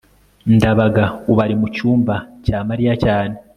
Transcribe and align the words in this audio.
ndabaga 0.55 1.03
ubu 1.29 1.39
ari 1.45 1.55
mucyumba 1.61 2.15
cya 2.45 2.59
mariya 2.69 2.93
cyane 3.03 3.35